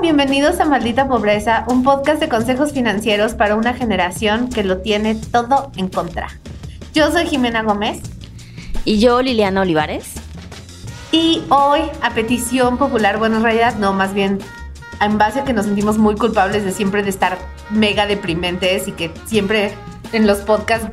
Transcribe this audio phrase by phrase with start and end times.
[0.00, 5.16] bienvenidos a Maldita Pobreza, un podcast de consejos financieros para una generación que lo tiene
[5.16, 6.28] todo en contra.
[6.94, 8.00] Yo soy Jimena Gómez.
[8.84, 10.12] Y yo, Liliana Olivares.
[11.10, 14.38] Y hoy, a petición popular, bueno, en realidad no, más bien
[15.00, 17.36] en base a que nos sentimos muy culpables de siempre de estar
[17.70, 19.74] mega deprimentes y que siempre
[20.12, 20.88] en los podcasts,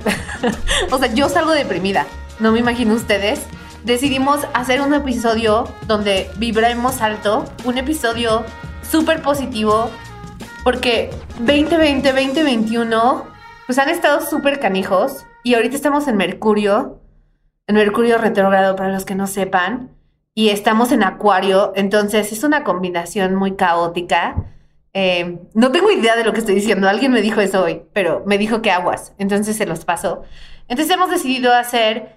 [0.91, 2.07] o sea, yo salgo deprimida,
[2.39, 3.41] no me imagino ustedes.
[3.83, 8.43] Decidimos hacer un episodio donde vibremos alto, un episodio
[8.89, 9.89] súper positivo
[10.65, 13.23] porque 2020, 2021,
[13.67, 17.01] pues han estado súper canijos y ahorita estamos en Mercurio,
[17.67, 19.91] en Mercurio retrógrado para los que no sepan,
[20.33, 24.35] y estamos en Acuario, entonces es una combinación muy caótica.
[24.93, 28.23] Eh, no tengo idea de lo que estoy diciendo, alguien me dijo eso hoy, pero
[28.25, 30.23] me dijo que aguas, entonces se los paso.
[30.67, 32.15] Entonces hemos decidido hacer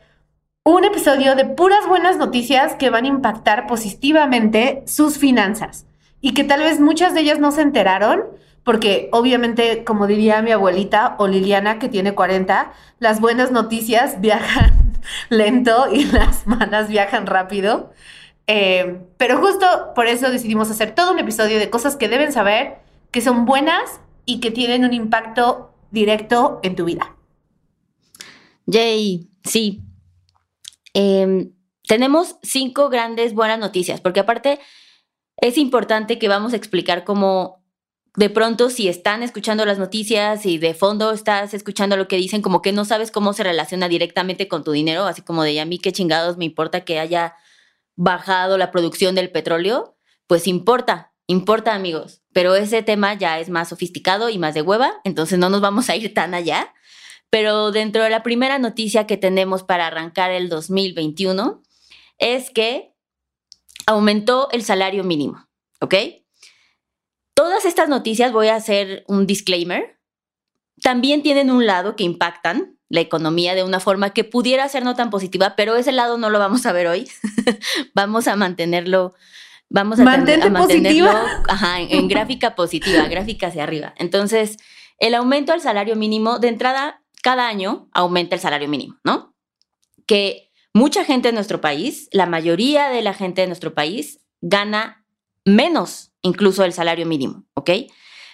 [0.65, 5.88] un episodio de puras buenas noticias que van a impactar positivamente sus finanzas
[6.21, 8.25] y que tal vez muchas de ellas no se enteraron,
[8.65, 14.93] porque obviamente, como diría mi abuelita o Liliana, que tiene 40, las buenas noticias viajan
[15.31, 17.93] lento y las malas viajan rápido.
[18.47, 22.79] Eh, pero justo por eso decidimos hacer todo un episodio de cosas que deben saber,
[23.11, 27.17] que son buenas y que tienen un impacto directo en tu vida.
[28.67, 29.83] Jay, sí.
[30.95, 31.53] Em,
[31.87, 34.61] tenemos cinco grandes buenas noticias, porque aparte
[35.41, 37.65] es importante que vamos a explicar cómo
[38.17, 42.43] de pronto si están escuchando las noticias y de fondo estás escuchando lo que dicen,
[42.43, 45.65] como que no sabes cómo se relaciona directamente con tu dinero, así como de a
[45.65, 47.37] mí qué chingados me importa que haya
[47.95, 53.69] bajado la producción del petróleo, pues importa, importa amigos, pero ese tema ya es más
[53.69, 56.75] sofisticado y más de hueva, entonces no nos vamos a ir tan allá.
[57.31, 61.63] Pero dentro de la primera noticia que tenemos para arrancar el 2021
[62.17, 62.95] es que
[63.89, 65.49] aumentó el salario mínimo,
[65.81, 65.95] ¿ok?
[67.33, 69.99] Todas estas noticias, voy a hacer un disclaimer,
[70.83, 74.95] también tienen un lado que impactan la economía de una forma que pudiera ser no
[74.95, 77.09] tan positiva, pero ese lado no lo vamos a ver hoy.
[77.95, 79.15] vamos a mantenerlo,
[79.71, 80.51] vamos a, mantenerlo
[81.89, 83.95] en, gráfica positiva, gráfica hacia arriba.
[83.97, 84.59] Entonces,
[84.99, 89.35] el aumento del salario mínimo, de entrada, cada año aumenta el salario mínimo, ¿no?
[90.07, 95.05] Que mucha gente en nuestro país, la mayoría de la gente de nuestro país gana
[95.45, 97.71] menos incluso el salario mínimo, ¿ok?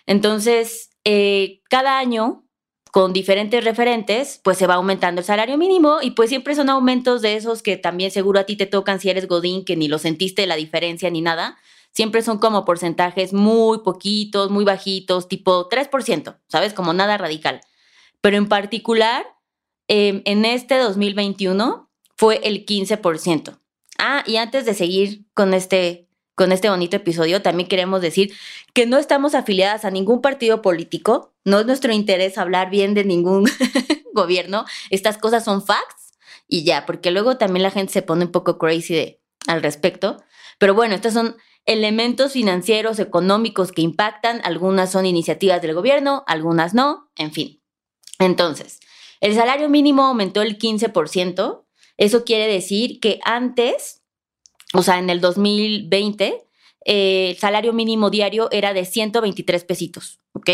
[0.07, 2.45] Entonces, eh, cada año,
[2.91, 7.23] con diferentes referentes, pues se va aumentando el salario mínimo y pues siempre son aumentos
[7.23, 9.99] de esos que también seguro a ti te tocan si eres Godín, que ni lo
[9.99, 11.59] sentiste la diferencia ni nada.
[11.91, 16.73] Siempre son como porcentajes muy poquitos, muy bajitos, tipo 3%, ¿sabes?
[16.73, 17.61] Como nada radical.
[18.21, 19.27] Pero en particular,
[19.89, 21.84] em, en este 2021,
[22.17, 23.59] fue el 15%.
[23.99, 28.33] Ah, y antes de seguir con este, con este bonito episodio, también queremos decir
[28.73, 33.05] que no estamos afiliadas a ningún partido político, no es nuestro interés hablar bien de
[33.05, 33.49] ningún
[34.13, 36.15] gobierno, estas cosas son facts
[36.49, 40.23] y ya, porque luego también la gente se pone un poco crazy al respecto.
[40.59, 41.37] Pero bueno, estos son
[41.67, 47.63] elementos financieros, económicos que impactan, algunas son iniciativas del gobierno, algunas no, en fin.
[48.19, 48.81] Entonces,
[49.21, 51.64] el salario mínimo aumentó el 15%,
[51.97, 54.03] eso quiere decir que antes,
[54.73, 56.45] o sea, en el 2020,
[56.85, 60.51] eh, el salario mínimo diario era de 123 pesitos, ¿ok?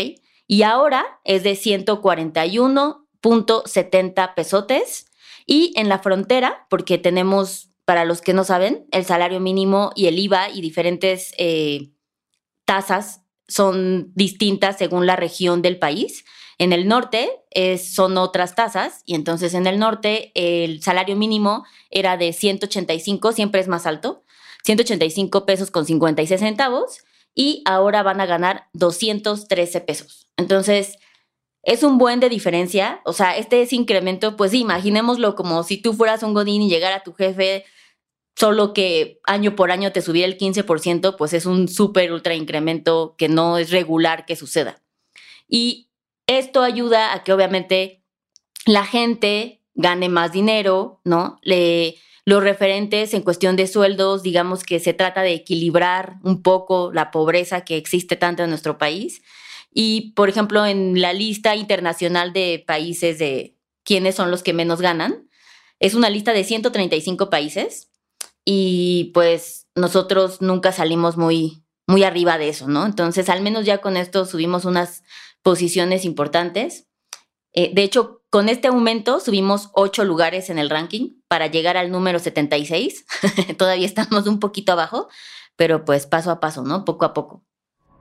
[0.47, 5.05] Y ahora es de 141.70 pesotes.
[5.45, 10.07] Y en la frontera, porque tenemos, para los que no saben, el salario mínimo y
[10.07, 11.91] el IVA y diferentes eh,
[12.65, 16.25] tasas son distintas según la región del país.
[16.61, 17.27] En el norte
[17.83, 23.61] son otras tasas y entonces en el norte el salario mínimo era de 185, siempre
[23.61, 24.23] es más alto,
[24.63, 26.99] 185 pesos con 56 centavos
[27.33, 30.27] y ahora van a ganar 213 pesos.
[30.37, 30.99] Entonces,
[31.63, 35.77] es un buen de diferencia, o sea, este es incremento, pues sí, imaginémoslo como si
[35.77, 37.65] tú fueras un godín y llegara tu jefe
[38.35, 43.15] solo que año por año te subiera el 15%, pues es un súper ultra incremento
[43.17, 44.79] que no es regular que suceda.
[45.47, 45.87] Y
[46.27, 48.03] esto ayuda a que obviamente
[48.65, 51.39] la gente gane más dinero, ¿no?
[52.23, 57.09] Los referentes en cuestión de sueldos, digamos que se trata de equilibrar un poco la
[57.09, 59.21] pobreza que existe tanto en nuestro país.
[59.73, 64.81] Y, por ejemplo, en la lista internacional de países de quiénes son los que menos
[64.81, 65.29] ganan,
[65.79, 67.89] es una lista de 135 países
[68.45, 72.85] y pues nosotros nunca salimos muy, muy arriba de eso, ¿no?
[72.85, 75.03] Entonces, al menos ya con esto subimos unas
[75.43, 76.87] posiciones importantes.
[77.53, 81.91] Eh, de hecho, con este aumento subimos ocho lugares en el ranking para llegar al
[81.91, 83.05] número 76.
[83.57, 85.09] Todavía estamos un poquito abajo,
[85.55, 86.85] pero pues paso a paso, ¿no?
[86.85, 87.43] Poco a poco.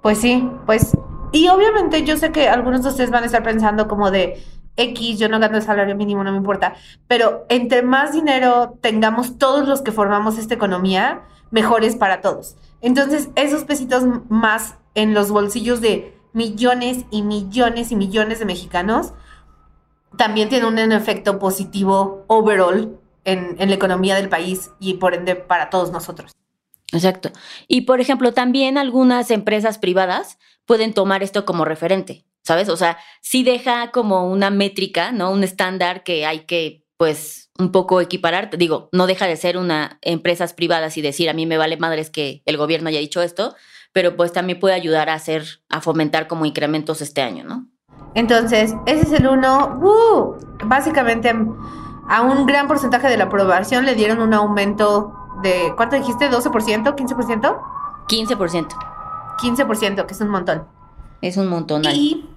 [0.02, 0.96] Pues sí, pues.
[1.32, 4.42] Y obviamente yo sé que algunos de ustedes van a estar pensando como de
[4.76, 6.74] X, yo no gano el salario mínimo, no me importa.
[7.06, 12.56] Pero entre más dinero tengamos todos los que formamos esta economía, mejor es para todos.
[12.80, 19.12] Entonces, esos pesitos más en los bolsillos de millones y millones y millones de mexicanos
[20.16, 25.36] también tienen un efecto positivo overall en, en la economía del país y por ende
[25.36, 26.32] para todos nosotros.
[26.92, 27.30] Exacto.
[27.68, 32.68] Y por ejemplo, también algunas empresas privadas pueden tomar esto como referente, ¿sabes?
[32.68, 35.30] O sea, sí deja como una métrica, ¿no?
[35.30, 38.50] Un estándar que hay que, pues, un poco equiparar.
[38.56, 42.10] Digo, no deja de ser una empresas privadas y decir, a mí me vale madres
[42.10, 43.54] que el gobierno haya dicho esto,
[43.92, 47.66] pero pues también puede ayudar a hacer, a fomentar como incrementos este año, ¿no?
[48.14, 49.78] Entonces, ese es el uno.
[49.80, 50.36] ¡Uh!
[50.64, 51.32] Básicamente,
[52.08, 56.30] a un gran porcentaje de la aprobación le dieron un aumento de, ¿cuánto dijiste?
[56.30, 56.94] ¿12%?
[56.96, 57.60] ¿15%?
[58.08, 58.68] 15%.
[59.38, 60.66] 15%, que es un montón.
[61.22, 61.84] Es un montón.
[61.84, 62.28] Y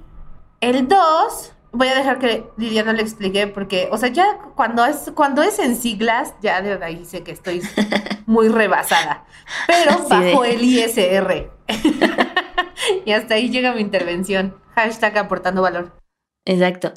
[0.62, 5.12] el 2, voy a dejar que Liliana le explique porque, o sea, ya cuando es,
[5.16, 7.62] cuando es en siglas, ya de ahí sé que estoy
[8.26, 9.26] muy rebasada.
[9.68, 11.52] Pero bajo el ISR.
[13.06, 14.56] y hasta ahí llega mi intervención.
[14.76, 15.98] Hashtag aportando valor.
[16.46, 16.94] Exacto.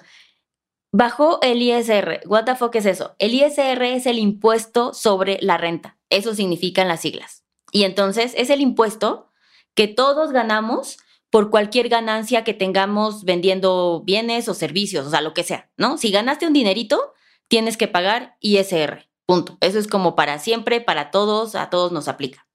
[0.93, 2.21] Bajo el ISR.
[2.27, 3.17] What the fuck es eso?
[3.19, 5.99] El ISR es el impuesto sobre la renta.
[6.11, 7.45] Eso significan las siglas.
[7.73, 9.33] Y entonces es el impuesto
[9.75, 10.99] que todos ganamos
[11.37, 15.99] por cualquier ganancia que tengamos vendiendo bienes o servicios, o sea, lo que sea, ¿no?
[15.99, 17.13] Si ganaste un dinerito,
[17.47, 19.07] tienes que pagar ISR.
[19.27, 19.59] Punto.
[19.61, 22.47] Eso es como para siempre, para todos, a todos nos aplica.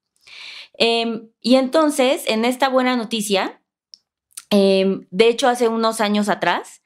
[0.73, 3.61] Em, y entonces, en esta buena noticia,
[4.49, 6.81] em, de hecho, hace unos años atrás,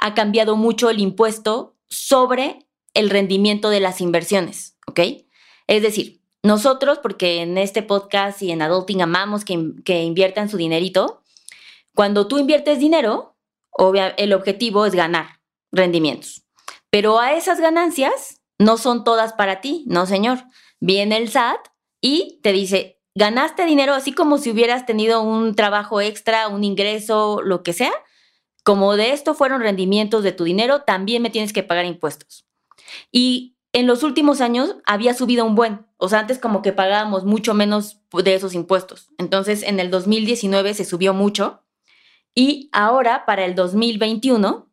[0.00, 4.98] ha cambiado mucho el impuesto sobre el rendimiento de las inversiones, ¿ok?
[5.68, 10.56] Es decir, nosotros, porque en este podcast y en Adulting amamos que, que inviertan su
[10.56, 11.22] dinerito,
[11.96, 13.36] cuando tú inviertes dinero,
[14.18, 15.40] el objetivo es ganar
[15.72, 16.46] rendimientos.
[16.90, 20.44] Pero a esas ganancias no son todas para ti, no señor.
[20.78, 21.58] Viene el SAT
[22.02, 27.40] y te dice, ganaste dinero así como si hubieras tenido un trabajo extra, un ingreso,
[27.42, 27.92] lo que sea.
[28.62, 32.46] Como de esto fueron rendimientos de tu dinero, también me tienes que pagar impuestos.
[33.10, 35.86] Y en los últimos años había subido un buen.
[35.96, 39.08] O sea, antes como que pagábamos mucho menos de esos impuestos.
[39.16, 41.62] Entonces, en el 2019 se subió mucho.
[42.38, 44.70] Y ahora, para el 2021,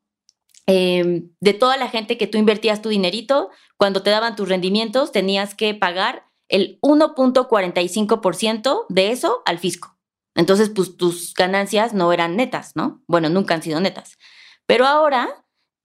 [0.68, 5.14] em, de toda la gente que tú invertías tu dinerito, cuando te daban tus rendimientos,
[5.14, 9.98] tenías que pagar el 1.45% de eso al fisco.
[10.36, 13.02] Entonces, pues tus ganancias no eran netas, ¿no?
[13.08, 14.18] Bueno, nunca han sido netas.
[14.66, 15.30] Pero ahora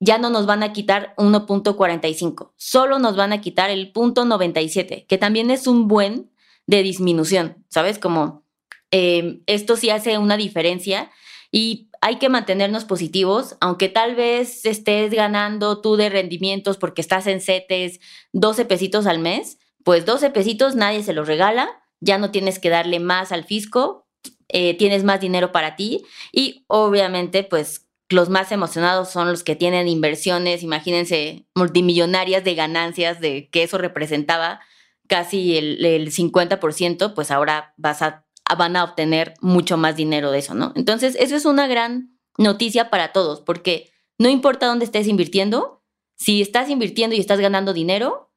[0.01, 5.07] ya no nos van a quitar 1.45, solo nos van a quitar el punto 97,
[5.09, 6.31] que también es un buen
[6.67, 7.99] de disminución, ¿sabes?
[7.99, 8.45] Como
[8.91, 11.11] em, esto sí hace una diferencia
[11.51, 17.27] y hay que mantenernos positivos, aunque tal vez estés ganando tú de rendimientos porque estás
[17.27, 18.01] en CETES
[18.33, 21.69] 12 pesitos al mes, pues 12 pesitos nadie se los regala,
[22.01, 24.07] ya no tienes que darle más al fisco,
[24.49, 29.57] eh, tienes más dinero para ti y obviamente pues los más emocionados son los que
[29.57, 34.61] tienen inversiones, imagínense, multimillonarias de ganancias, de que eso representaba
[35.09, 38.25] casi el, 50%, pues ahora vas a,
[38.57, 40.73] van a obtener mucho más dinero de eso, ¿no?
[40.75, 45.83] Entonces, eso es una gran noticia para todos, porque no importa dónde estés invirtiendo,
[46.17, 48.31] si estás invirtiendo y estás ganando dinero,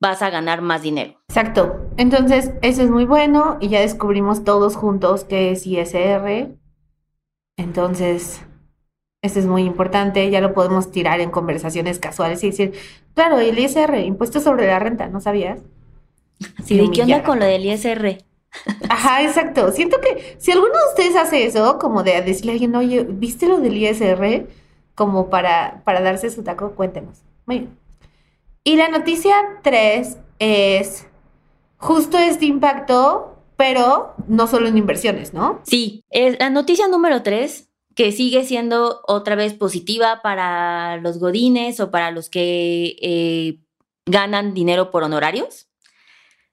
[0.00, 1.20] vas a ganar más dinero.
[1.28, 1.90] Exacto.
[1.96, 6.56] Entonces, eso es muy bueno y ya descubrimos todos juntos que es ISR.
[7.56, 8.40] Entonces,
[9.22, 12.72] eso es muy importante, ya lo podemos tirar en conversaciones casuales y decir,
[13.14, 15.60] claro, el ISR, impuesto sobre la renta, ¿no sabías?
[16.64, 18.18] Sí, ¿Y qué onda con lo del ISR?
[18.88, 19.70] Ajá, exacto.
[19.72, 23.46] Siento que si alguno de ustedes hace eso, como de decirle a alguien, oye, ¿viste
[23.46, 24.48] lo del ISR?
[24.94, 27.22] Como para, para darse su taco, cuéntenos.
[27.46, 27.78] Muy bien.
[28.64, 31.06] Y la noticia 3 es
[31.76, 35.60] justo este impacto, pero no solo en inversiones, ¿no?
[35.64, 41.80] Sí, es la noticia número 3 que sigue siendo otra vez positiva para los godines
[41.80, 43.58] o para los que eh,
[44.06, 45.68] ganan dinero por honorarios,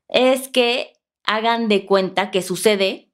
[0.08, 0.95] es que
[1.28, 3.12] hagan de cuenta que sucede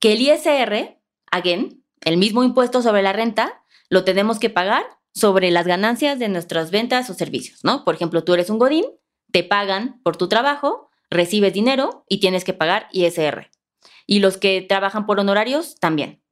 [0.00, 1.00] que el ISR,
[1.30, 6.28] again, el mismo impuesto sobre la renta, lo tenemos que pagar sobre las ganancias de
[6.28, 7.84] nuestras ventas o servicios, ¿no?
[7.84, 8.84] Por ejemplo, tú eres un godín,
[9.32, 13.50] te pagan por tu trabajo, recibes dinero y tienes que pagar ISR.
[14.06, 16.22] Y los que trabajan por honorarios también.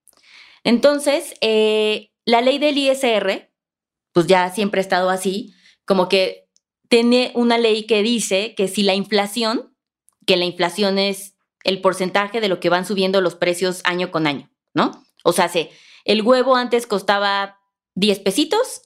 [0.64, 3.50] Entonces, eh, la ley del ISR,
[4.12, 6.48] pues ya siempre ha estado así, como que
[6.88, 9.71] tiene una ley que dice que si la inflación,
[10.26, 14.26] que la inflación es el porcentaje de lo que van subiendo los precios año con
[14.26, 15.04] año, ¿no?
[15.24, 15.70] O sea, se,
[16.04, 17.60] el huevo antes costaba
[17.94, 18.82] 10 pesitos,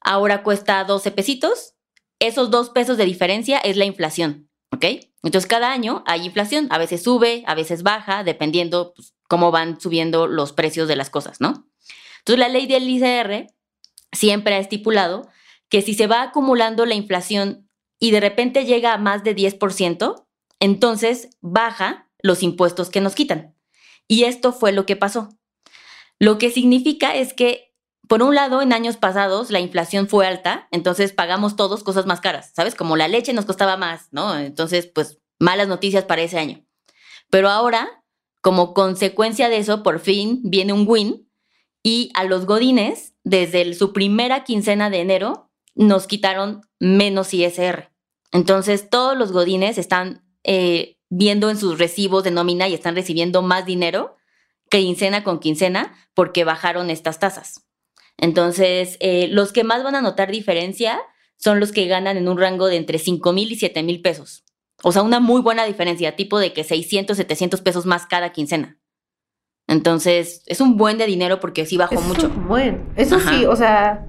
[0.00, 1.74] ahora cuesta 12 pesitos.
[2.20, 4.84] Esos dos pesos de diferencia es la inflación, ¿ok?
[5.22, 9.80] Entonces cada año hay inflación, a veces sube, a veces baja, dependiendo pues, cómo van
[9.80, 11.68] subiendo los precios de las cosas, ¿no?
[12.18, 13.46] Entonces la ley del ICR
[14.12, 15.28] siempre ha estipulado
[15.68, 17.68] que si se va acumulando la inflación
[18.00, 20.26] y de repente llega a más de 10%,
[20.60, 23.54] entonces baja los impuestos que nos quitan.
[24.06, 25.28] Y esto fue lo que pasó.
[26.18, 27.74] Lo que significa es que,
[28.08, 32.20] por un lado, en años pasados la inflación fue alta, entonces pagamos todos cosas más
[32.20, 32.74] caras, ¿sabes?
[32.74, 34.36] Como la leche nos costaba más, ¿no?
[34.36, 36.64] Entonces, pues, malas noticias para ese año.
[37.30, 38.02] Pero ahora,
[38.40, 41.28] como consecuencia de eso, por fin viene un win
[41.82, 47.92] y a los godines, desde su primera quincena de enero, nos quitaron menos ISR.
[48.32, 53.42] Entonces, todos los godines están eh, viendo en sus recibos de nómina y están recibiendo
[53.42, 54.16] más dinero
[54.68, 57.66] quincena con quincena porque bajaron estas tasas.
[58.16, 61.00] Entonces, eh, los que más van a notar diferencia
[61.36, 64.44] son los que ganan en un rango de entre 5 mil y 7 mil pesos.
[64.82, 68.78] O sea, una muy buena diferencia, tipo de que 600, 700 pesos más cada quincena.
[69.66, 72.30] Entonces, es un buen de dinero porque sí bajó mucho.
[72.30, 74.06] Bueno, eso sí, o sea,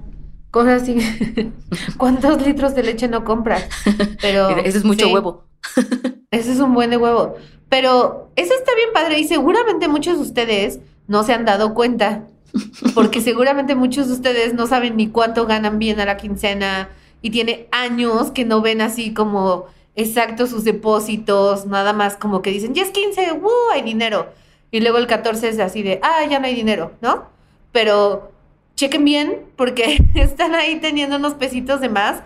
[0.50, 0.96] cosas así.
[1.98, 3.68] ¿Cuántos litros de leche no compras?
[4.20, 5.46] Pero ese es mucho huevo.
[6.30, 7.36] ese es un buen de huevo.
[7.68, 12.24] Pero eso está bien padre y seguramente muchos de ustedes no se han dado cuenta.
[12.94, 16.90] Porque seguramente muchos de ustedes no saben ni cuánto ganan bien a la quincena
[17.22, 22.50] y tiene años que no ven así como exacto sus depósitos, nada más como que
[22.50, 23.48] dicen, ya es 15, ¡uh!
[23.72, 24.32] Hay dinero.
[24.70, 27.28] Y luego el 14 es así de, ah, ya no hay dinero, ¿no?
[27.72, 28.32] Pero
[28.76, 32.22] chequen bien porque están ahí teniendo unos pesitos de más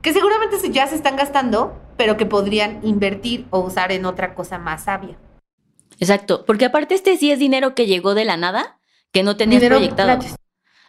[0.00, 4.56] que seguramente ya se están gastando, pero que podrían invertir o usar en otra cosa
[4.56, 5.18] más sabia.
[5.98, 8.78] Exacto, porque aparte este sí es dinero que llegó de la nada,
[9.12, 10.24] que no tenías proyectado.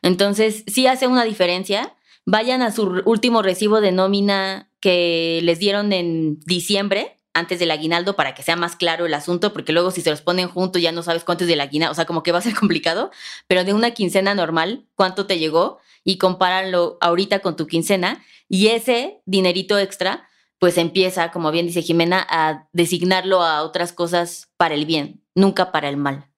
[0.01, 1.95] Entonces, sí hace una diferencia.
[2.25, 8.15] Vayan a su último recibo de nómina que les dieron en diciembre, antes del aguinaldo,
[8.15, 10.91] para que sea más claro el asunto, porque luego si se los ponen juntos ya
[10.91, 13.09] no sabes cuánto es del aguinaldo, o sea, como que va a ser complicado,
[13.47, 18.67] pero de una quincena normal, cuánto te llegó y compáralo ahorita con tu quincena y
[18.67, 20.28] ese dinerito extra
[20.59, 25.71] pues empieza, como bien dice Jimena, a designarlo a otras cosas para el bien, nunca
[25.71, 26.29] para el mal.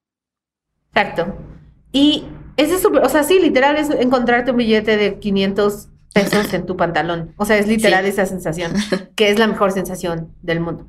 [0.93, 1.35] Exacto.
[1.91, 2.25] Y
[2.57, 6.77] ese es o sea, sí, literal es encontrarte un billete de 500 pesos en tu
[6.77, 7.33] pantalón.
[7.37, 8.73] O sea, es literal esa sensación,
[9.15, 10.87] que es la mejor sensación del mundo.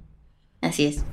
[0.60, 1.04] Así es.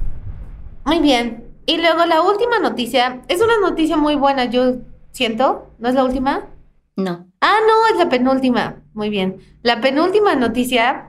[0.86, 1.46] Muy bien.
[1.66, 4.78] Y luego la última noticia, es una noticia muy buena, yo
[5.12, 6.48] siento, ¿no es la última?
[6.96, 7.28] No.
[7.42, 8.82] Ah, no, es la penúltima.
[8.94, 9.38] Muy bien.
[9.62, 11.09] La penúltima noticia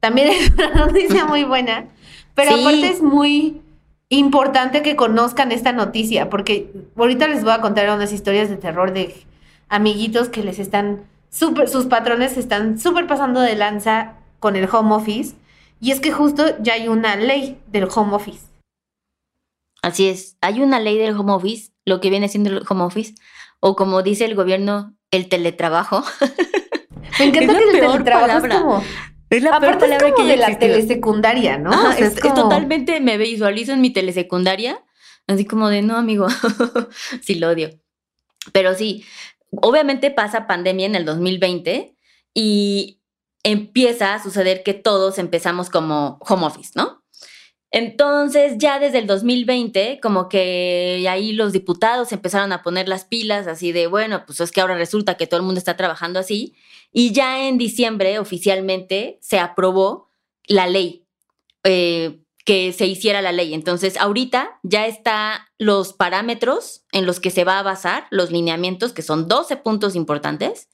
[0.00, 1.86] también es una noticia muy buena,
[2.34, 3.62] pero aparte es muy
[4.08, 8.92] importante que conozcan esta noticia, porque ahorita les voy a contar unas historias de terror
[8.92, 9.14] de
[9.68, 14.94] amiguitos que les están súper, sus patrones están súper pasando de lanza con el home
[14.94, 15.34] office,
[15.80, 18.46] y es que justo ya hay una ley del home office.
[19.82, 23.14] Así es, hay una ley del home office, lo que viene siendo el home office,
[23.60, 26.02] o como dice el gobierno, el teletrabajo.
[27.18, 28.82] Me encanta que el teletrabajo es como...
[29.30, 31.92] Es la peor palabra que de la telesecundaria, ¿no?
[31.92, 34.82] es, totalmente, me visualizo en mi telesecundaria,
[35.26, 36.28] así como de, no, amigo,
[37.22, 37.70] sí lo odio.
[38.52, 39.04] Pero sí,
[39.50, 41.94] obviamente pasa pandemia en el 2020
[42.32, 43.00] y
[43.42, 46.97] empieza a suceder que todos empezamos como home office, ¿no?
[47.70, 53.46] Entonces, ya desde el 2020, como que ahí los diputados empezaron a poner las pilas,
[53.46, 56.54] así de, bueno, pues es que ahora resulta que todo el mundo está trabajando así.
[56.92, 60.08] Y ya en diciembre, oficialmente, se aprobó
[60.46, 61.04] la ley,
[61.64, 63.52] eh, que se hiciera la ley.
[63.52, 68.94] Entonces, ahorita ya está los parámetros en los que se va a basar los lineamientos,
[68.94, 70.68] que son 12 puntos importantes.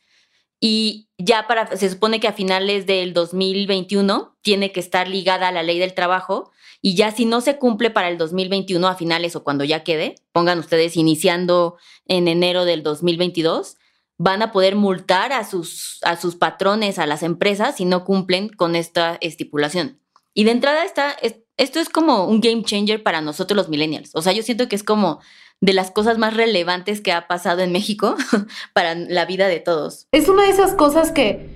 [0.61, 5.53] Y ya para, se supone que a finales del 2021 tiene que estar ligada a
[5.53, 9.37] la ley del trabajo y ya si no se cumple para el 2021 a finales
[9.37, 13.79] o cuando ya quede, pongan ustedes iniciando en enero del 2022,
[14.19, 18.51] van a poder multar a sus, a sus patrones, a las empresas, si no cumplen
[18.51, 19.99] con esta estipulación.
[20.35, 21.17] Y de entrada está,
[21.57, 24.11] esto es como un game changer para nosotros los millennials.
[24.15, 25.21] O sea, yo siento que es como
[25.61, 28.17] de las cosas más relevantes que ha pasado en México
[28.75, 30.07] para la vida de todos.
[30.13, 31.55] Es una de esas cosas que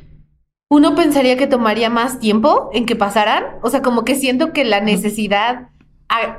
[0.71, 3.45] uno pensaría que tomaría más tiempo en que pasaran.
[3.62, 5.69] O sea, como que siento que la necesidad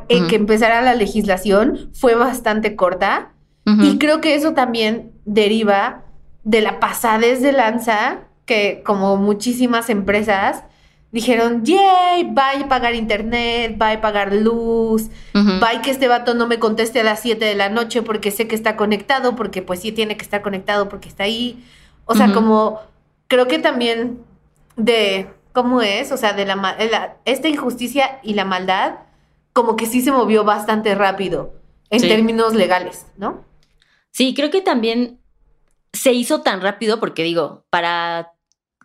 [0.08, 3.34] en que empezara la legislación fue bastante corta.
[3.82, 6.04] Y creo que eso también deriva
[6.44, 10.64] de la pasadez de lanza que como muchísimas empresas
[11.12, 15.60] dijeron, yay, va a pagar internet, va a pagar luz, Ujú.
[15.62, 18.48] va que este vato no me conteste a las 7 de la noche porque sé
[18.48, 21.64] que está conectado, porque pues sí tiene que estar conectado porque está ahí.
[22.06, 22.80] O sea, como
[23.28, 24.20] creo que también
[24.76, 28.96] de cómo es, o sea, de la, la- esta injusticia y la maldad,
[29.54, 31.54] como que sí se movió bastante rápido
[31.90, 32.08] en Sí.
[32.08, 33.44] términos legales, ¿no?
[34.12, 35.20] Sí, creo que también
[35.94, 38.32] se hizo tan rápido porque digo, para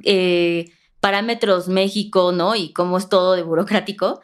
[0.05, 0.71] eh,
[1.05, 2.55] parámetros México, ¿no?
[2.57, 4.23] Y cómo es todo de burocrático,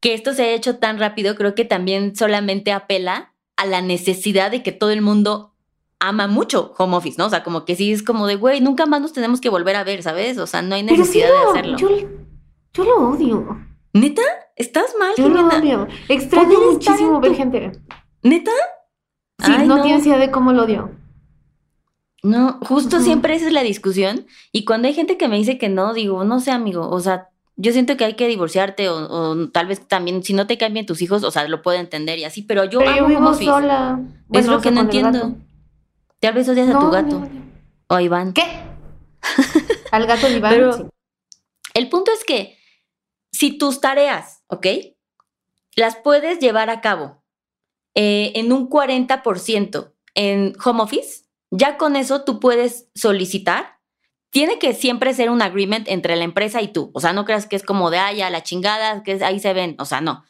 [0.00, 4.52] que esto se ha hecho tan rápido, creo que también solamente apela a la necesidad
[4.52, 5.52] de que todo el mundo
[5.98, 7.26] ama mucho home office, ¿no?
[7.26, 9.74] O sea, como que sí es como de, güey, nunca más nos tenemos que volver
[9.74, 10.38] a ver, ¿sabes?
[10.38, 11.76] O sea, no hay sí necesidad lo- de hacerlo.
[11.78, 11.88] Yo,
[12.74, 13.66] yo lo odio.
[13.92, 14.22] ¿Neta?
[14.54, 15.88] ¿Estás mal, Yo lo odio.
[16.08, 17.72] Extraño muchísimo ver tu- gente.
[18.22, 18.52] ¿Neta?
[19.44, 19.82] Sí, Ay, no, no.
[19.82, 20.90] tienes idea de cómo lo odio.
[22.22, 24.26] No, justo siempre esa es la discusión.
[24.52, 27.28] Y cuando hay gente que me dice que no, digo, no sé, amigo, o sea,
[27.56, 30.86] yo siento que hay que divorciarte o, o tal vez también, si no te cambian
[30.86, 33.44] tus hijos, o sea, lo puedo entender y así, pero yo Pero yo vivo office.
[33.50, 34.00] sola.
[34.00, 35.34] es Bueno, lo o que no entiendo.
[36.20, 37.42] Tal vez odias a tu gato no, no.
[37.88, 38.32] o a Iván.
[38.32, 38.44] ¿Qué?
[39.90, 40.82] Al gato de Iván, Pero- sí.
[41.74, 42.56] El punto es que
[43.32, 44.66] si tus tareas, ¿ok?
[45.74, 47.22] Las puedes llevar a cabo
[47.94, 51.21] eh, en un 40% en home office,
[51.52, 53.78] ya con eso tú puedes solicitar.
[54.30, 56.90] Tiene que siempre ser un agreement entre la empresa y tú.
[56.94, 59.52] O sea, no creas que es como de, ay, a la chingada, que ahí se
[59.52, 59.76] ven.
[59.78, 60.24] O sea, no.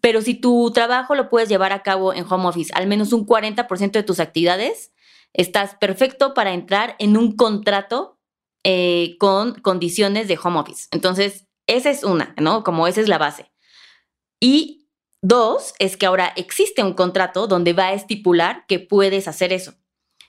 [0.00, 3.26] Pero si tu trabajo lo puedes llevar a cabo en home office, al menos un
[3.26, 4.92] 40% de tus actividades,
[5.32, 8.20] estás perfecto para entrar en un contrato
[8.62, 10.86] eh, con condiciones de home office.
[10.92, 12.62] Entonces, esa es una, ¿no?
[12.62, 13.50] Como esa es la base.
[14.38, 14.86] Y
[15.20, 19.74] dos, es que ahora existe un contrato donde va a estipular que puedes hacer eso.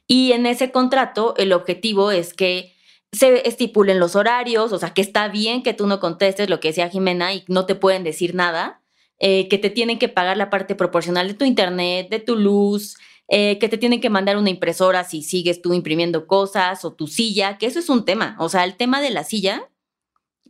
[0.08, 2.74] Y en ese contrato, el objetivo es que
[3.12, 6.70] se estipulen los horarios, o sea, que está bien que tú no contestes lo que
[6.70, 8.82] decía Jimena y no te pueden decir nada,
[9.20, 12.98] eh, que te tienen que pagar la parte proporcional de tu internet, de tu luz,
[13.28, 17.08] eh, que te tienen que mandar una impresora si sigues tú imprimiendo cosas o tu
[17.08, 18.36] silla, que eso es un tema.
[18.40, 19.70] O sea, el tema de la silla,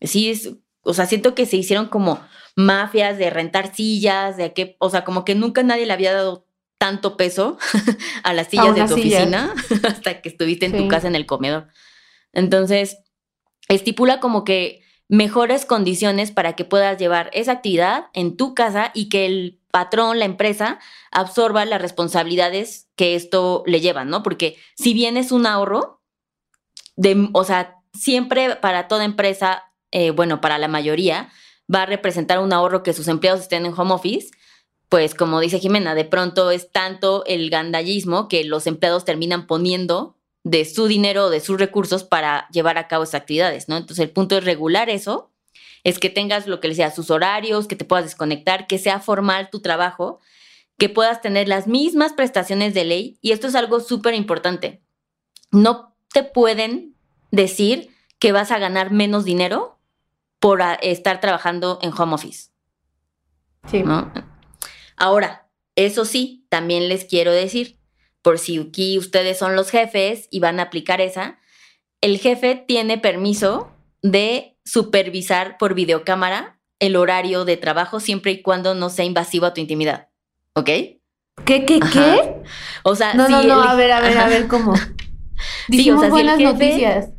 [0.01, 2.19] sí es, o sea, siento que se hicieron como
[2.55, 6.47] mafias de rentar sillas, de que, o sea, como que nunca nadie le había dado
[6.77, 7.57] tanto peso
[8.23, 9.19] a las sillas de tu silla.
[9.19, 9.53] oficina
[9.87, 11.67] hasta que estuviste en tu casa en el comedor.
[12.33, 12.97] Entonces,
[13.69, 19.09] estipula como que mejores condiciones para que puedas llevar esa actividad en tu casa y
[19.09, 20.79] que el patrón, la empresa,
[21.11, 24.23] absorba las responsabilidades que esto le llevan, ¿no?
[24.23, 26.01] Porque si bien es un ahorro,
[26.95, 31.29] de, o sea, siempre para toda empresa, eh, bueno, para la mayoría,
[31.73, 34.29] va a representar un ahorro que sus empleados estén en home office,
[34.89, 40.15] pues como dice Jimena, de pronto es tanto el gandallismo que los empleados terminan poniendo
[40.43, 43.77] de su dinero o de sus recursos para llevar a cabo esas actividades, ¿no?
[43.77, 45.31] Entonces el punto es regular eso,
[45.83, 48.99] es que tengas lo que les decía, sus horarios, que te puedas desconectar, que sea
[48.99, 50.19] formal tu trabajo,
[50.77, 53.17] que puedas tener las mismas prestaciones de ley.
[53.21, 54.81] Y esto es algo súper importante.
[55.51, 56.95] No te pueden
[57.31, 59.79] decir que vas a ganar menos dinero
[60.39, 62.49] por estar trabajando en home office.
[63.69, 63.83] Sí.
[63.83, 64.11] ¿no?
[64.97, 67.79] Ahora, eso sí, también les quiero decir,
[68.21, 71.39] por si aquí ustedes son los jefes y van a aplicar esa,
[72.01, 73.69] el jefe tiene permiso
[74.01, 79.53] de supervisar por videocámara el horario de trabajo siempre y cuando no sea invasivo a
[79.53, 80.09] tu intimidad.
[80.53, 80.65] ¿Ok?
[81.45, 81.91] ¿Qué, qué, Ajá.
[81.91, 82.43] qué?
[82.83, 84.73] O sea, No, si no, no, el- a ver, a ver, a ver cómo.
[84.73, 84.77] o
[85.67, 87.09] Dijimos sea, si el buenas jefe- noticias.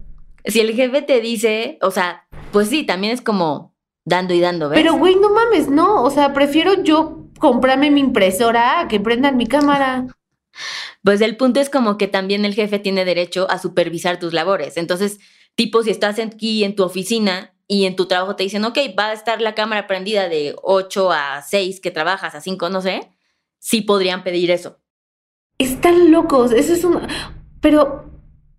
[0.45, 4.69] Si el jefe te dice, o sea, pues sí, también es como dando y dando,
[4.69, 4.79] ¿ves?
[4.81, 6.03] Pero, güey, no mames, no.
[6.05, 10.07] O sea, prefiero yo comprarme mi impresora a que prendan mi cámara.
[11.03, 14.77] Pues el punto es como que también el jefe tiene derecho a supervisar tus labores.
[14.77, 15.19] Entonces,
[15.55, 19.09] tipo, si estás aquí en tu oficina y en tu trabajo te dicen, ok, va
[19.09, 23.11] a estar la cámara prendida de 8 a 6 que trabajas, a 5, no sé,
[23.59, 24.79] sí podrían pedir eso.
[25.59, 26.53] Están locos.
[26.53, 27.01] Eso es un.
[27.61, 28.11] Pero,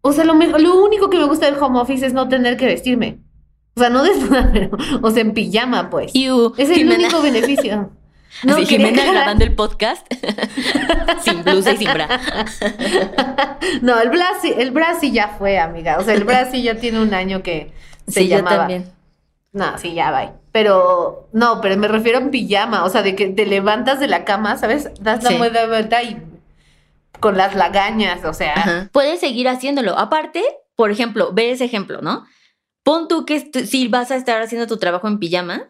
[0.01, 2.57] o sea, lo mejor, lo único que me gusta del home office es no tener
[2.57, 3.19] que vestirme.
[3.75, 4.69] O sea, no desnuda, pero,
[5.01, 6.13] o sea, en pijama, pues.
[6.15, 7.91] Iu, Es el Jimena- único beneficio.
[8.43, 10.05] Así, quería Jimena aclarar- grabando el podcast
[11.23, 12.07] sin blusa y sin bra.
[13.81, 15.97] No, el bra, sí- el bra sí ya fue, amiga.
[15.99, 17.71] O sea, el bra sí ya tiene un año que
[18.07, 18.57] se Sí, yo llamaba.
[18.59, 18.91] también.
[19.53, 20.33] No, sí, ya va.
[20.51, 22.83] Pero, no, pero me refiero en pijama.
[22.85, 24.89] O sea, de que te levantas de la cama, ¿sabes?
[24.99, 25.37] Das la Sí.
[25.37, 26.21] vuelta vuelta y
[27.19, 28.53] con las lagañas, o sea.
[28.53, 28.89] Ajá.
[28.91, 29.97] Puedes seguir haciéndolo.
[29.97, 30.43] Aparte,
[30.75, 32.25] por ejemplo, ve ese ejemplo, ¿no?
[32.83, 35.69] Pon tú que si vas a estar haciendo tu trabajo en pijama,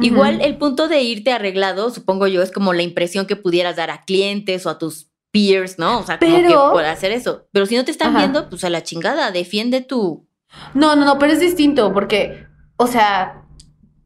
[0.00, 3.90] igual el punto de irte arreglado, supongo yo, es como la impresión que pudieras dar
[3.90, 5.98] a clientes o a tus peers, ¿no?
[5.98, 7.46] O sea, como que Pero- por hacer eso.
[7.52, 8.18] Pero si no te están Ajá.
[8.20, 10.26] viendo, pues a la chingada, defiende tu...
[10.74, 12.46] No, no, no, pero es distinto porque
[12.78, 13.42] o sea,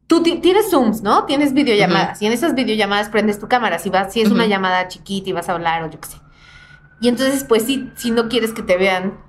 [0.07, 1.25] tú ti- tienes Zooms, ¿no?
[1.25, 4.87] Tienes videollamadas y en esas videollamadas prendes tu cámara si vas, si es una llamada
[4.87, 6.17] chiquita y vas a hablar o yo qué sé.
[7.01, 9.19] Y entonces, pues sí, si no quieres que te vean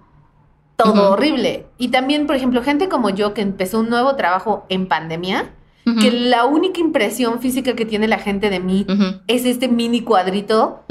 [0.77, 1.67] todo horrible.
[1.79, 5.55] Y también, por ejemplo, gente como yo que empezó un nuevo trabajo en pandemia,
[6.01, 8.87] Que la única impresión física que tiene la gente de mí
[9.27, 10.85] es este mini cuadrito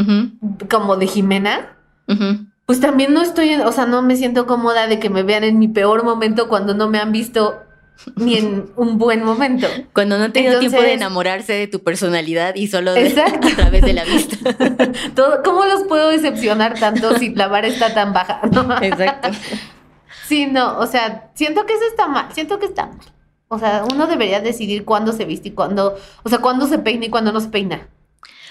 [0.69, 1.77] como de Jimena.
[2.65, 5.59] Pues también no estoy, o sea, no me siento cómoda de que me vean en
[5.59, 7.59] mi peor momento cuando no me han visto
[8.15, 9.67] ni en un buen momento.
[9.93, 13.47] Cuando no han tenido tiempo de enamorarse de tu personalidad y solo de- Exacto.
[13.47, 14.37] a través de la vista.
[15.15, 18.41] Todo, ¿Cómo los puedo decepcionar tanto si la vara está tan baja?
[18.51, 18.81] No.
[18.81, 19.29] Exacto.
[20.27, 22.97] Sí, no, o sea, siento que eso está mal, siento que está mal.
[23.53, 27.05] O sea, uno debería decidir cuándo se viste y cuándo, o sea, cuándo se peina
[27.05, 27.87] y cuándo no se peina.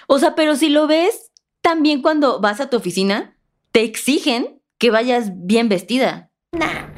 [0.06, 3.36] O sea, pero si lo ves, también cuando vas a tu oficina,
[3.72, 6.30] te exigen que vayas bien vestida.
[6.52, 6.88] Nah.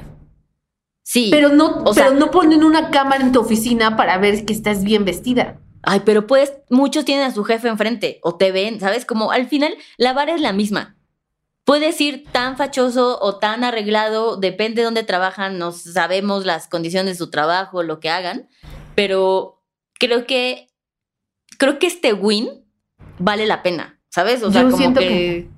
[1.02, 1.28] Sí.
[1.30, 4.52] Pero no, O sea- pero no ponen una cámara en tu oficina para ver que
[4.54, 5.60] estás bien vestida.
[5.82, 9.04] Ay, pero pues muchos tienen a su jefe enfrente o te ven, ¿sabes?
[9.04, 10.96] Como al final la vara es la misma.
[11.64, 17.14] Puedes ir tan fachoso o tan arreglado, depende de dónde trabajan, no sabemos las condiciones
[17.14, 18.48] de su trabajo, lo que hagan,
[18.94, 19.62] pero
[19.98, 20.68] creo que
[21.58, 22.48] creo que este win
[23.18, 24.42] vale la pena, ¿sabes?
[24.42, 25.50] O sea, Yo como que, que-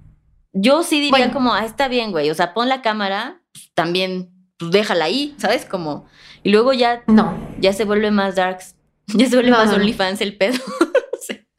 [0.53, 1.33] yo sí diría Bueno.
[1.33, 5.35] como, ah, está bien, güey, o sea, pon la cámara, pues, también pues, déjala ahí,
[5.38, 5.64] ¿sabes?
[5.64, 6.07] Como
[6.45, 7.37] y luego ya No.
[7.59, 8.77] ya se vuelve más darks,
[9.09, 9.73] ya se vuelve No, más.
[9.73, 10.59] OnlyFans el pedo.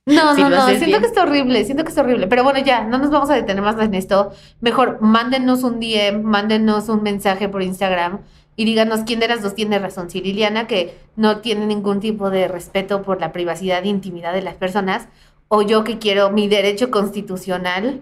[0.08, 1.02] No, Si no, no, siento bien.
[1.02, 2.28] que está horrible, siento que está horrible.
[2.28, 4.32] Pero bueno, ya, no nos vamos a detener más en esto.
[4.62, 8.20] Mejor mándenos un DM, mándenos un mensaje por Instagram
[8.56, 10.10] y díganos quién de las dos tiene razón.
[10.10, 14.42] Si Liliana, que no tiene ningún tipo de respeto por la privacidad e intimidad de
[14.42, 15.10] las personas,
[15.50, 18.02] o yo que quiero mi derecho constitucional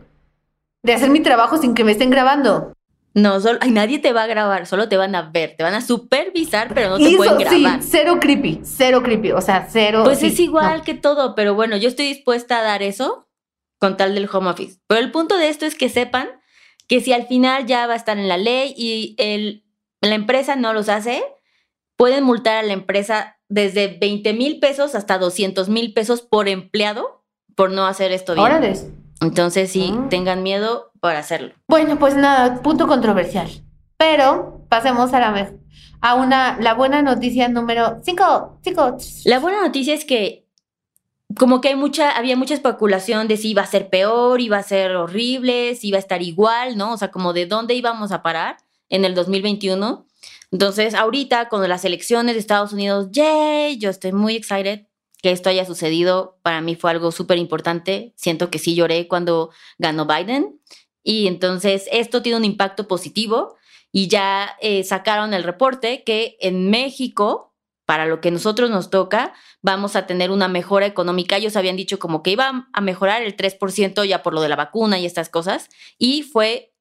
[0.83, 2.73] de hacer mi trabajo sin que me estén grabando.
[3.15, 5.73] No, solo, ay, nadie te va a grabar, solo te van a ver, te van
[5.73, 7.79] a supervisar, pero no te pueden eso sí, grabar.
[7.81, 10.01] cero creepy, cero creepy, o sea, cero.
[10.03, 10.83] Pues sí, es igual no.
[10.83, 13.29] que todo, pero bueno, yo estoy dispuesta a dar eso
[13.79, 14.81] con tal del home office.
[14.87, 16.27] Pero el punto de esto es que sepan
[16.89, 19.63] que si al final ya va a estar en la ley y el,
[20.01, 21.23] la empresa no los hace,
[21.95, 27.23] pueden multar a la empresa desde 20 mil pesos hasta 200 mil pesos por empleado
[27.55, 29.04] por no hacer esto bien.
[29.25, 30.07] Entonces sí, Ah.
[30.09, 31.53] tengan miedo para hacerlo.
[31.67, 33.49] Bueno, pues nada, punto controversial.
[33.97, 35.57] Pero pasemos a la me-
[36.01, 38.59] a una la buena noticia número 5.
[38.63, 39.21] Chicos.
[39.25, 40.45] La buena noticia es que
[41.37, 44.63] como que hay mucha, había mucha especulación de si iba a ser peor, iba a
[44.63, 46.93] ser horrible, si iba a estar igual, ¿no?
[46.93, 48.57] O sea, como de dónde íbamos a parar
[48.89, 50.05] en el 2021.
[50.51, 54.85] Entonces, ahorita con las elecciones de Estados Unidos, yay, yo estoy muy excited
[55.21, 56.39] que esto haya sucedido.
[56.41, 58.13] Para mí fue algo súper importante.
[58.15, 60.59] Siento que sí lloré cuando ganó Biden.
[61.03, 63.55] Y entonces esto tiene un impacto positivo
[63.91, 69.33] y ya eh, sacaron el reporte que en México, para lo que nosotros nos toca,
[69.61, 71.37] vamos a tener una mejora económica.
[71.37, 74.57] Ellos habían dicho como que iba a mejorar el 3% ya por lo de la
[74.57, 76.73] vacuna y estas cosas, y fue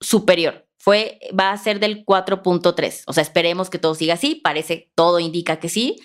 [0.00, 0.68] superior.
[0.78, 3.02] Fue, va a ser del 4.3.
[3.06, 4.36] O sea, esperemos que todo siga así.
[4.36, 5.98] Parece, todo indica que sí.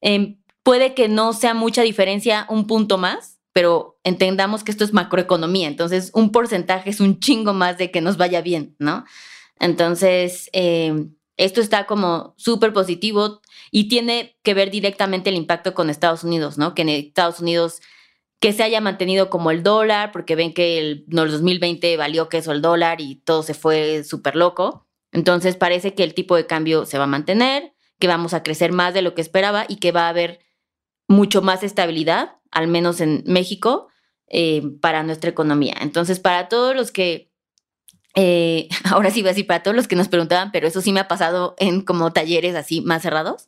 [0.00, 0.39] Em,
[0.70, 5.66] puede que no sea mucha diferencia, un punto más, pero entendamos que esto es macroeconomía.
[5.66, 9.04] Entonces, un porcentaje es un chingo más de que nos vaya bien, ¿no?
[9.58, 13.40] Entonces, eh, esto está como súper positivo
[13.72, 16.72] y tiene que ver directamente el impacto con Estados Unidos, ¿no?
[16.72, 17.80] Que en Estados Unidos
[18.38, 22.62] que se haya mantenido como el dólar, porque ven que el 2020 valió queso el
[22.62, 24.86] dólar y todo se fue súper loco.
[25.10, 28.70] Entonces parece que el tipo de cambio se va a mantener, que vamos a crecer
[28.70, 30.48] más de lo que esperaba y que va a haber
[31.10, 33.88] mucho más estabilidad, al menos en México,
[34.28, 35.74] eh, para nuestra economía.
[35.80, 37.32] Entonces, para todos los que
[38.14, 40.92] eh, ahora sí voy a decir para todos los que nos preguntaban, pero eso sí
[40.92, 43.46] me ha pasado en como talleres así más cerrados,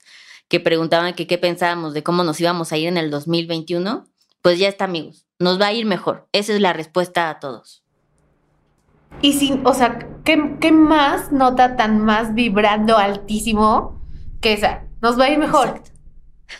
[0.49, 4.09] que preguntaban que qué pensábamos de cómo nos íbamos a ir en el 2021.
[4.43, 6.27] Pues ya está, amigos, nos va a ir mejor.
[6.33, 7.85] Esa es la respuesta a todos.
[9.21, 14.03] Y sin, o sea, ¿qué, qué más nota tan más vibrando altísimo
[14.41, 14.83] que esa?
[15.01, 15.69] Nos va a ir mejor.
[15.69, 15.92] Exacto.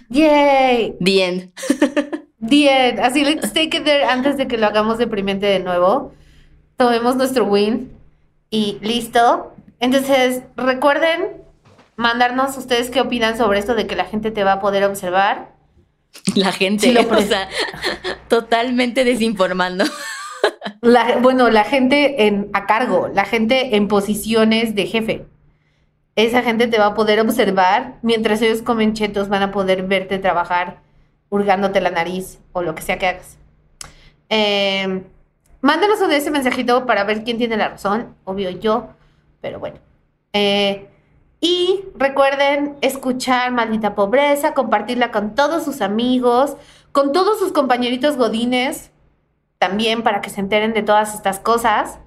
[0.09, 0.97] Yay.
[1.01, 1.53] The end.
[2.39, 6.13] Bien, así let's take it there antes de que lo hagamos deprimente de nuevo.
[6.77, 7.93] Tomemos nuestro win
[8.51, 9.55] y listo.
[9.81, 11.43] Entonces, recuerden
[11.97, 15.53] mandarnos ustedes qué opinan sobre esto de que la gente te va a poder observar.
[16.35, 17.49] La gente, Sí, lo o pre- sea,
[18.29, 19.85] totalmente desinformando.
[20.81, 25.27] La- bueno, la gente en, a cargo, la gente en posiciones de jefe.
[26.17, 30.19] Esa gente te va a poder observar mientras ellos comen chetos, van a poder verte
[30.19, 30.81] trabajar,
[31.31, 33.39] hurgándote la nariz o lo que sea que hagas.
[34.29, 35.03] Eh,
[35.61, 38.89] mándanos un ese mensajito para ver quién tiene la razón, obvio yo,
[39.41, 39.79] pero bueno.
[40.33, 40.89] Eh,
[41.45, 46.57] Y recuerden escuchar Maldita Pobreza, compartirla con todos sus amigos,
[46.93, 48.93] con todos sus compañeritos godines,
[49.59, 51.99] también para que se enteren de todas estas cosas.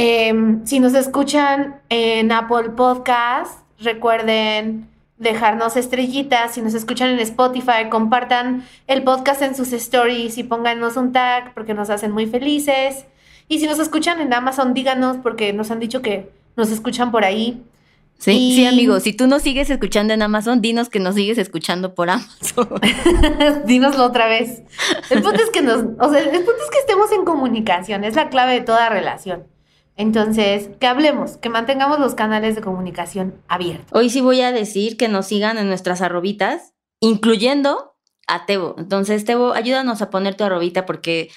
[0.00, 6.54] Em, si nos escuchan en Apple Podcast, recuerden dejarnos estrellitas.
[6.54, 11.52] Si nos escuchan en Spotify, compartan el podcast en sus stories y pónganos un tag
[11.52, 13.06] porque nos hacen muy felices.
[13.48, 17.24] Y si nos escuchan en Amazon, díganos porque nos han dicho que nos escuchan por
[17.24, 17.60] ahí.
[18.18, 19.00] Sí, sí, amigo.
[19.00, 22.68] Si tú nos sigues escuchando en Amazon, dinos que nos sigues escuchando por Amazon.
[23.66, 24.62] Dínoslo otra vez.
[25.10, 28.14] El punto es que nos, o sea, el punto es que estemos en comunicación, es
[28.14, 29.42] la clave de toda relación.
[29.98, 33.88] Entonces, que hablemos, que mantengamos los canales de comunicación abiertos.
[33.92, 37.96] Hoy sí voy a decir que nos sigan en nuestras arrobitas, incluyendo
[38.28, 38.76] a Tebo.
[38.78, 41.30] Entonces, Tebo, ayúdanos a poner tu arrobita porque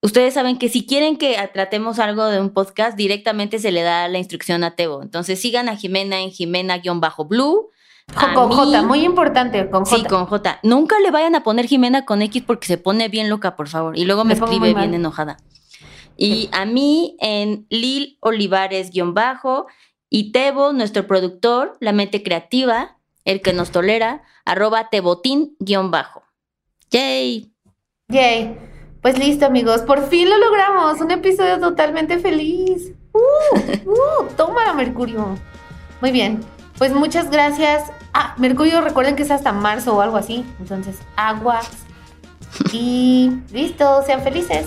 [0.00, 4.06] Ustedes saben que si quieren que tratemos algo de un podcast, directamente se le da
[4.06, 5.02] la instrucción a Tebo.
[5.02, 7.70] Entonces sigan a Jimena en Jimena-Blue.
[8.14, 9.96] Con J, muy importante, con J.
[9.96, 10.60] Sí, con J.
[10.62, 13.98] Nunca le vayan a poner Jimena con X porque se pone bien loca, por favor.
[13.98, 15.36] Y luego me, escribe bien enojada.
[16.20, 19.68] Y a mí en Lil Olivares-bajo
[20.10, 26.24] y Tebo, nuestro productor, la mente creativa, el que nos tolera, arroba tebotín-bajo.
[26.90, 27.52] Yay.
[28.08, 28.58] Yay.
[29.00, 31.00] Pues listo, amigos, por fin lo logramos.
[31.00, 32.92] Un episodio totalmente feliz.
[33.12, 35.38] Uh, uh, tómala, Mercurio.
[36.00, 36.40] Muy bien.
[36.78, 37.84] Pues muchas gracias.
[38.12, 40.44] Ah, Mercurio, recuerden que es hasta marzo o algo así.
[40.58, 41.70] Entonces, aguas.
[42.72, 44.66] Y listo, sean felices.